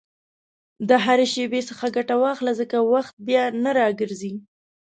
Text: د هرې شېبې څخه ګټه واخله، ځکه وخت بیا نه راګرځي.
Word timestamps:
د 0.89 0.91
هرې 1.05 1.27
شېبې 1.33 1.61
څخه 1.69 1.85
ګټه 1.95 2.15
واخله، 2.23 2.51
ځکه 2.61 2.77
وخت 2.93 3.13
بیا 3.27 3.43
نه 3.63 3.71
راګرځي. 3.79 4.33